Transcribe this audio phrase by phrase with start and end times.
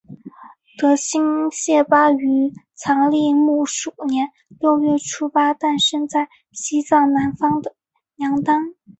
[0.79, 7.75] 德新谢巴于藏历木鼠年六月初八诞生在西藏南方的
[8.15, 8.73] 娘当。